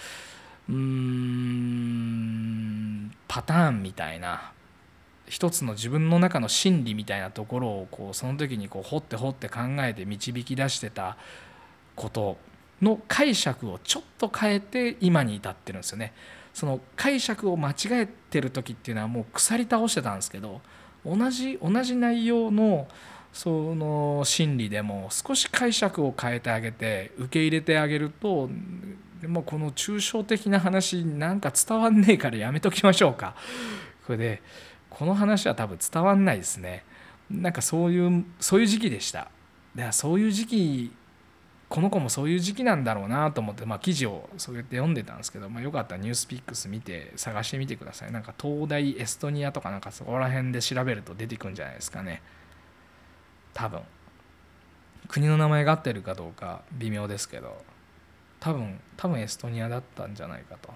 [0.68, 4.52] うーんパターンみたいな
[5.28, 11.16] 一つの自分の中の心理みたいなところをこうその時にこう掘って掘って考えて導き出してた
[11.94, 12.36] こと
[12.82, 16.12] の解釈をちょっと変えて今に至ってるんですよね。
[16.52, 20.62] その解釈を間違えてる時っていうのはもう腐り倒してたんですけど
[21.04, 22.88] 同じ同じ内容の
[23.30, 28.48] その心理でも少し解釈を変えてあげて受け入れてあげると
[29.20, 33.34] でもこの抽象的な話なんか伝わんねえからやめときましょうか。
[34.06, 34.42] これで
[34.88, 36.84] この話は多分伝わんないですね。
[37.30, 39.28] なんかそういうそういう時期でした。
[39.74, 40.92] だからそういう時期
[41.68, 48.12] この子もそういう時期なんだろうなと思って、まあ、記事をそうやって読んでたんですけど、まあ、よかったらニュースピックス見て探してみてください。
[48.12, 52.22] なんか東大エストニアとかなんかそこら辺で調べると出てくるんじゃないですかね。
[53.52, 53.80] 多分。
[55.08, 57.64] 国の名前が合ってるかどうか微妙ですけど。
[58.38, 60.72] 多分多分エストニアだったんじゃないかと。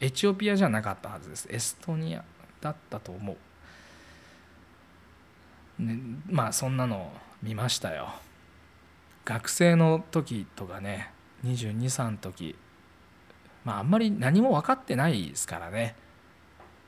[0.00, 1.46] エチオピアじゃなかったはずです。
[1.50, 2.24] エストニア
[2.60, 3.36] だったと思
[5.78, 7.12] う、ね、まあそんなの
[7.42, 8.08] 見ましたよ。
[9.24, 11.10] 学生の時とかね
[11.44, 12.56] 223の時
[13.64, 15.96] まああんまり何も分かってないですからね。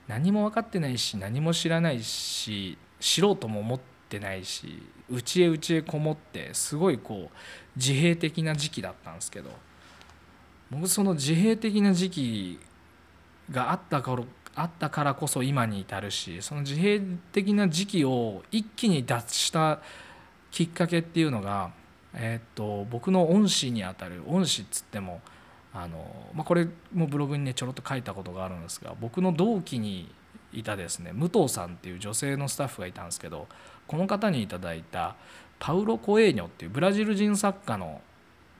[0.08, 7.36] 何も分かってないし何も知らないし知ろうとも思ってないし内へ内へこもってすごいこう
[7.76, 9.50] 自閉的な時期だったんですけど
[10.70, 12.60] 僕その自閉的な時期
[13.50, 14.22] があったから
[14.54, 19.80] あったからこそ今に至るしその自閉的な時期を一気に脱した
[20.50, 21.70] きっかけっていうのが
[22.16, 25.20] え、っと僕の恩師にあたる恩師っつっても
[25.72, 30.12] あの、まあ、これもブログにねちょろっと書いたことがあるんですが僕の同期に
[30.52, 33.46] いたですね武藤さんっていう女性のスタッフがいたんですけど
[33.86, 35.16] この方にいただいた
[35.58, 38.00] パウロ・コエーニョっていうブラジル人作家の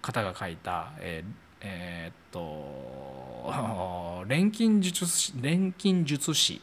[0.03, 6.61] 方が書いた、えーえー、っと 錬金術師錬金術師。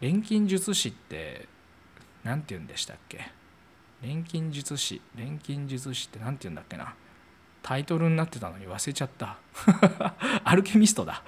[0.00, 1.46] 錬金術師って
[2.24, 3.30] 何て言うんでしたっけ？
[4.02, 6.94] 錬金術師錬金術師って何て言うんだっけな。
[7.62, 9.38] タイトルになってたのに忘れちゃった。
[10.42, 11.22] アルケミストだ。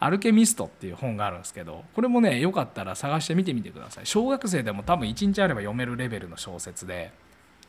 [0.00, 4.06] アルケミストっていう本があるんですけどこれもねよかったら探して見てみてください。
[4.06, 7.12] 小学生でも多分1日あれば読めるレベルの小説で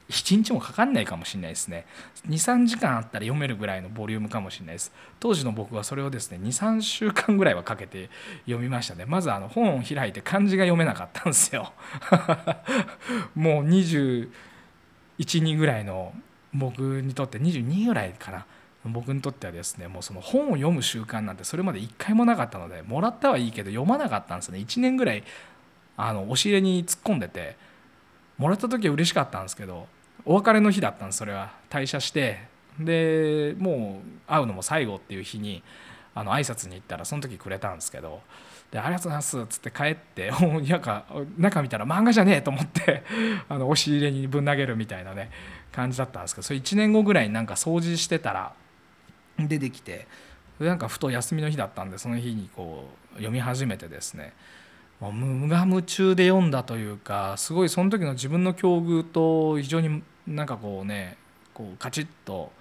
[0.10, 1.86] 1日もかかんないかもしれないですね。
[2.30, 4.92] 23時間あったら読めるぐらいのボリュームかもしれないです。
[5.20, 8.10] 当時の僕はそれをですね23週間ぐらいはかけて
[8.46, 9.06] 読みましたね。
[9.06, 11.74] まずあの本を開いて漢字が読めなかったんですよ。
[13.36, 14.30] もう21
[15.42, 16.14] 人ぐらいの
[16.54, 18.46] 僕にとって22ぐらいかな。
[18.86, 24.60] 僕にとってはですねもうその本を読む習慣なんてそれまで1回もなかったのでもらったはいいけど読まなかったんですね。
[24.60, 25.24] 1年ぐらい
[25.98, 27.58] あの押し入れに突っ込んでて
[28.38, 29.88] もらった時は嬉しかったんですけど
[30.28, 31.52] お別れの日だったんですそれは。
[31.70, 32.56] 退社して。
[32.80, 35.64] でもう会うのも最後っていう日に
[36.14, 38.22] あの挨拶に行ったらその時くれたんですけど。
[38.70, 40.30] で「ありがとうございます」っつって帰って
[40.68, 41.06] なんか
[41.38, 43.04] 中見たら漫画じゃねえと思って
[43.48, 45.32] あの押し入れにぶん投げるみたいなね
[45.72, 46.44] 感じだったんですけど。
[46.46, 48.54] それ1年後ぐらいになんか掃除してたら
[49.40, 50.06] 出てきて
[50.60, 54.34] なんかふと休みの日だったんでその日にこう読み始めてですね。
[55.00, 61.18] もう無我夢中で読んだというかすごいその時の自分の境遇と非常になんかこうね
[61.54, 62.52] こうカチッと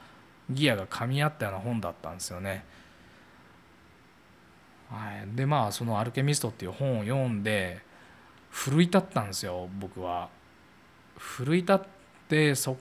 [0.51, 2.65] ギアが噛み合ったような本だったんですよね。
[4.89, 7.83] はい、でまあその「アルケミスト」っていう本を読んで
[8.51, 10.29] 奮い立ったんですよ僕は。
[11.19, 11.81] 奮い立っ
[12.29, 12.77] てそっ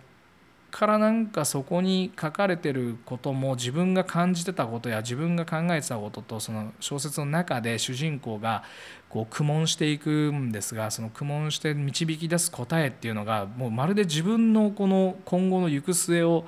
[0.76, 8.66] からなんかそこに書かれてることも自分が感じてたことや自分が考えてたこととその小説の中で主人公が
[9.08, 16.46] こう苦悶していくんですがその苦悶して導き出す答えっていうのがもうまるで自分のこの今後の行く末を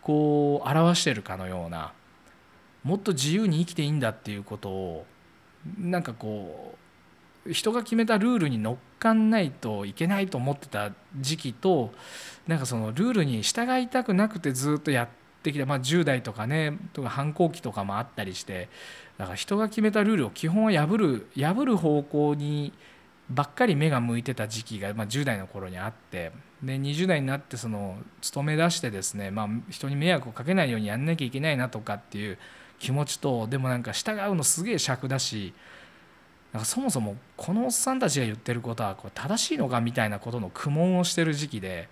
[0.00, 1.92] こう表してるかのような
[2.82, 5.06] もっと自由に生きていいんだっていうことを
[5.78, 6.78] なんかこう
[7.52, 11.92] 人が決めたルールに乗っかんないといけないと思ってた時期と
[12.46, 15.08] なんかそのルールに従いたくなくてずっとやっ
[15.42, 18.68] てきた、まあ、10代とかねとか反抗期とかもあったりして
[19.18, 22.72] だから人が決めたルールを基本は破る破る方向に
[23.28, 26.32] ばっかり目が向いてた時期が、まあ、10代の頃にあって
[26.62, 32.38] で20代になってその勤め出してですね、まあ、人に迷惑をかけないようにやんなきゃいけないなとかっていう
[32.78, 35.54] 気持ちとでもなんか従うのすげえ尺だし
[36.56, 41.90] なんかそもそもこのおっさんたちが言ってることはこれ正しいのかみたいなことの苦悶をしてる時期で、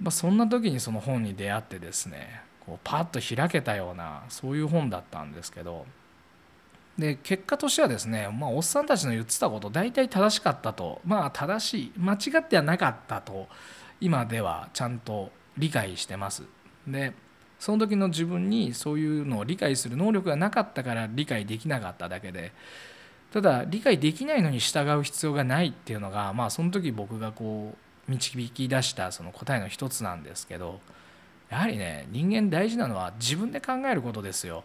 [0.00, 5.86] まあ、そんな時にその本に出会ってですねこうパッと開けたようなそういう本だったんですけど
[6.96, 13.48] で結果としてはですね、まあ、おっさんたちの言ってたこと大体正しかったとまあ正しい間違ってはなかったと
[14.00, 16.44] 今ではちゃんと理解してます。
[16.86, 17.12] で
[17.64, 22.52] その時の自分にそういうのを理解する能力がなかったから理解できなかっただけで
[23.32, 27.74] ただ理解できないのに従う必要がないっていうのがまあその時僕がこ
[28.06, 30.78] う導き出したその答えの一つなんですけど
[31.48, 34.62] やはりね人間大事なのは自分で考えることですよ。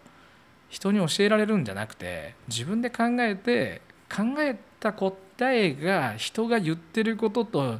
[0.67, 3.81] 人に教えられるんじゃなくて自分で考えて
[4.13, 5.15] 考えた答
[5.57, 7.79] えが人が言ってることと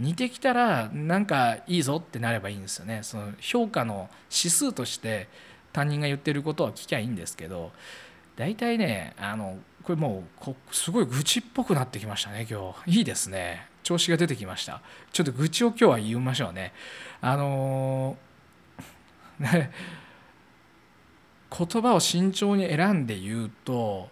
[0.00, 3.00] 似てきたらなんかいいぞってなればいいんですよね。
[3.02, 5.28] その評価の指数として
[5.74, 7.70] 他人が言ってることは聞きゃいいんですけど
[8.34, 12.98] 大体ねあのこれもうすごい愚痴っぽくなってきましたね今日。
[12.98, 13.66] いいですね。
[13.82, 14.80] 調子が出てきました。
[15.12, 16.72] ちょっと愚痴を今日は言いましょうね。
[17.20, 18.16] あの
[19.38, 19.70] ね
[21.56, 24.08] 言葉を慎重に選んで言うと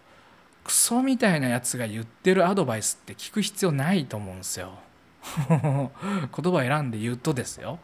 [0.64, 4.72] クソみたいなやつが言ってるアドバイスって聞く必要ないと思うんですよ。
[5.48, 7.78] 言葉選んで言うとですよ。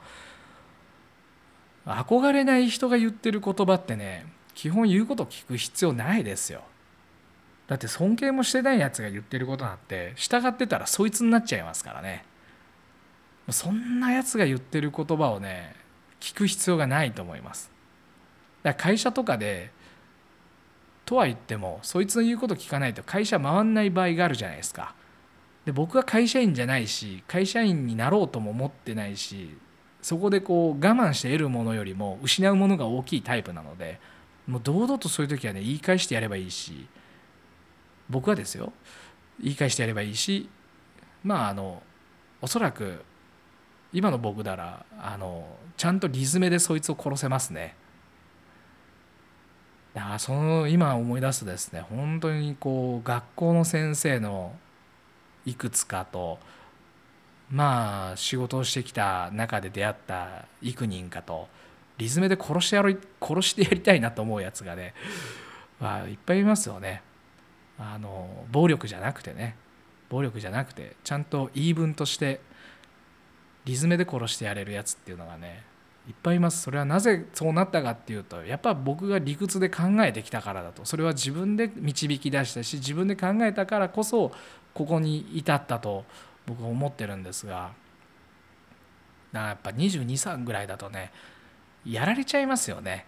[1.87, 6.63] 憧れない人が言ってる言葉ってね基本言うこと聞く必要ないですよ。
[7.67, 12.25] だって尊敬もしてないやつが言ってることなんて従ってたらそいつになっちゃいますからね。
[13.51, 15.75] そんなやつが言ってる言葉をね
[16.21, 17.71] 聞く必要がないと思います。
[18.63, 19.71] だから会社とかで
[21.05, 24.95] とは言ってもそいつの言うこと聞かないと会社回んない場合があるじゃないですか。
[25.65, 29.57] で僕は会社員じゃないし会社員になろうとも思ってないし
[30.03, 33.99] そこでこう我慢して得るものよりも失うものが大きいタイプなので
[34.47, 36.87] もう堂々とそういう時はね言い返してやればいいし
[38.11, 38.73] 僕はですよ
[39.43, 40.49] 言い返してやればいいし
[41.23, 41.83] まああの
[42.43, 43.03] おそらく
[43.95, 47.77] 今の僕ならあのちゃんとリズムでそいつを殺せますね。
[49.95, 54.53] だからその今思い出すですね本当にこう学校の先生の
[55.47, 56.39] いくつかと
[57.51, 61.49] まあ仕事をしてきた中で出会った幾人かと
[61.99, 64.95] リズムで殺してやる殺してやりたいなと思うやつがね、
[65.81, 67.03] まあ、いっぱいいますよね。
[67.79, 69.57] あの暴力じゃなくてね。
[70.09, 72.41] 暴力じゃなくてちゃんと言い分として
[73.65, 75.65] リズムで殺してやれるやつっていうのがね
[76.07, 76.63] いっぱいいます。
[76.63, 80.85] それはなぜそうなったかっていうとやっぱ僕が理屈で考えてきたからだと。
[80.85, 84.33] それは自分で導き出したし自分で考えたからこそ
[84.75, 86.05] ここに至ったと
[86.47, 87.73] 僕は思ってるんですが
[89.33, 91.11] だからやっぱ22歳ぐらいだとね
[91.87, 93.07] やられちゃいますよね。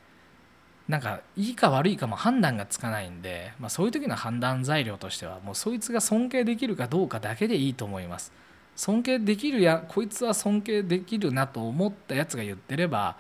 [0.89, 8.33] なんかいいか悪いかも判断がつかないんで、まあ、そういう時の判断材料としてはもうそいつが尊敬できるかどうかだけでいいと思います。
[8.77, 13.17] 尊敬できるやこいつは尊敬できるなと思ったやつが言ってれば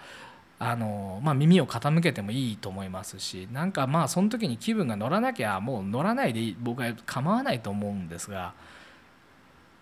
[0.58, 8.54] あの、まあ、耳を傾けてもいいと思いますしなんかまあその時に気分が乗らなきゃもう乗らないで僕は構わないと思うんですが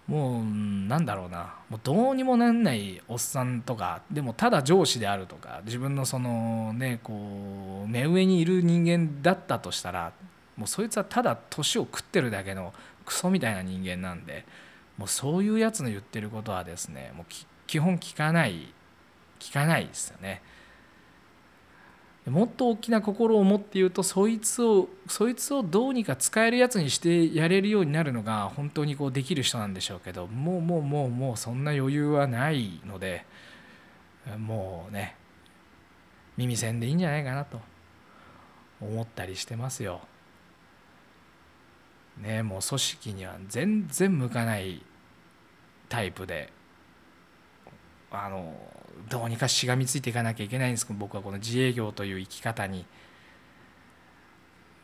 [0.07, 10.13] もうなんだろうなもうどうにもなんないおっさんとかでもただ上司であるとか自分のそのねこう目上にいる人間だったとしたら
[10.57, 12.75] もうそいつはただ年を食ってるだけの
[13.07, 14.45] クソみたいな人間なんで。
[14.97, 17.27] もうそういうやつの言ってることはですねもう
[17.67, 18.73] 基本聞かない
[19.41, 20.43] 聞かないですよね。
[22.27, 33.27] もっと大きな心を持って言うとそいつをそいつをどうにか使えるやつにしてやれるようになるのが本当にこうできる人なんでしょうけどもうもうもうもうそんな余裕はないので
[34.39, 35.17] もうね
[36.39, 37.61] 耳栓でいいんじゃないかなと
[38.81, 40.01] 思ったりしてますよ。
[42.19, 44.83] ねもう組織には全然向かない
[45.89, 46.51] タイプで
[48.11, 48.55] あの
[49.09, 52.87] どうにかしがみついていかなきゃいけないんですけど僕はこの自営業という生き方に。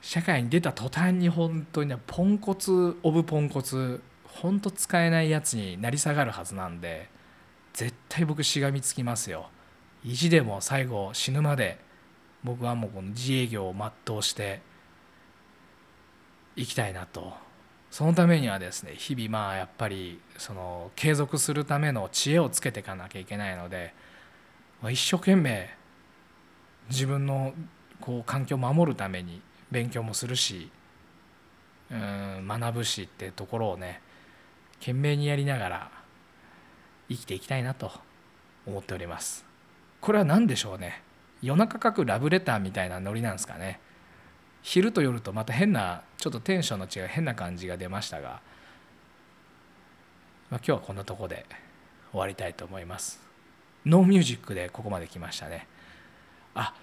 [0.02, 7.10] 社会に出た途端に本当にポンコツオブポンコツ本当使えないやつになり下がるはずなんで
[7.74, 9.50] 絶対僕しがみつきますよ。
[10.02, 11.78] 意地でも最後死ぬまで
[12.42, 13.74] 僕はもうこの自営業を
[14.06, 14.62] 全うして
[16.56, 17.49] いきたいなと。
[17.90, 23.94] そのためにはですね日々まあやっぱりその継続するための知恵をつけていかなきゃいけないので、
[24.80, 25.68] ま、一生懸命
[26.88, 27.52] 自分の
[28.00, 30.70] こう環境を守るために勉強もするし
[31.90, 34.00] うん学ぶしってところをね
[34.78, 35.90] 懸命にやりながら
[37.08, 37.90] 生きていきたいなと
[38.66, 39.44] 思っております。
[40.00, 41.02] これは何でしょうね？
[41.42, 43.80] 夜中書くラブレターみたいなノリなんですかね？
[44.62, 48.40] 昼と夜とまた変なちょっとテンションの違う変な感じが出ましたが、
[50.50, 51.46] まあ、今日はこんなとこで
[52.12, 53.20] 終わりたいと思います。
[53.86, 55.66] ノーミュージックでここまで来ましたね。
[56.54, 56.74] あ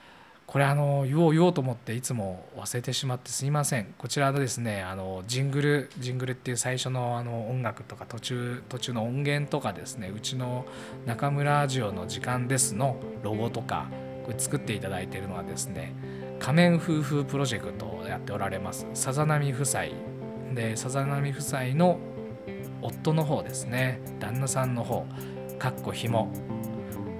[0.47, 3.93] これあの言おう言おうと思っていつも忘れてしまってすいません。
[3.97, 10.65] こちらでですねあのジングルジングルっていう最初のあの音楽とか途中途中の音源とかですねうちの
[11.05, 13.87] 中村ラジオの時間ですのロゴとか
[14.23, 15.93] これ作っていただいているのはですね
[16.39, 18.87] 仮面夫婦プロジェクトをやっておられます。
[18.93, 19.85] さざ波夫妻。
[20.53, 21.99] でさざ波夫妻の
[22.81, 23.99] 夫の方ですね。
[24.19, 25.05] 旦那さんの方。
[25.59, 26.31] かっこひも。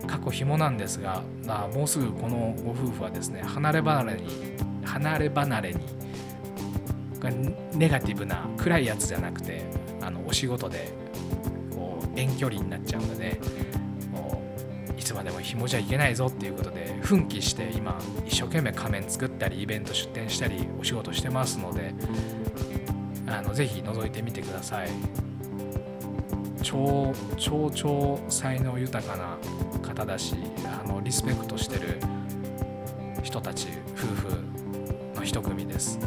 [0.07, 4.28] 過去ひもなんですが、まあ、もうすぐこのご夫婦はですね離れ離れに
[4.84, 5.80] 離れ離れに
[7.74, 9.65] ネガティブな暗いやつじゃなくて
[10.01, 10.93] あのお仕事で
[11.72, 13.87] こう遠距離になっちゃうのでもうい
[15.08, 21.93] つまでも紐じゃいけないぞっていうことで奮起して今一生懸命仮面作ったりイベント出店したりお仕事してますので
[23.26, 24.89] あのぜひ覗いてみてください。
[26.62, 29.38] 超超超才能豊かな
[29.82, 30.36] 方だし
[30.66, 31.99] あのリスペクトしてる
[33.24, 34.38] 人たち夫婦
[35.16, 35.99] の一組です。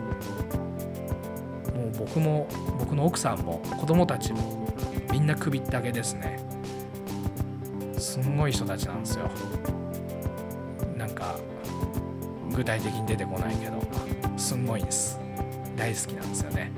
[1.75, 2.47] もう僕も
[2.79, 4.75] 僕の奥さんも子供たちも
[5.11, 6.50] みんな首ったけですね。
[8.11, 9.31] すんごい人たちなんですよ。
[10.97, 11.37] なんか
[12.53, 13.81] 具体的に出てこないけど
[14.37, 15.17] すんごいんです。
[15.77, 16.73] 大好きなんですよね。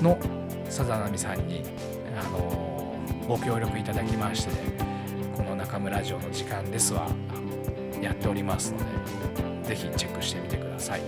[0.00, 0.18] の
[0.70, 1.64] さざ波さんに
[2.18, 2.94] あの
[3.28, 4.52] ご協力いただきまして、
[5.36, 7.06] この中村城の時間ですは
[8.00, 11.02] やっておりますので是非チェックしてみてください。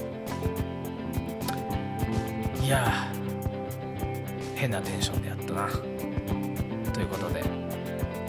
[2.62, 3.10] いや
[4.54, 5.93] 変なテンションでやったな。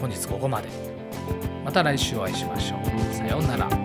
[0.05, 0.69] 本日ここまで。
[1.63, 3.13] また来週お会いしましょう。
[3.15, 3.84] さようなら。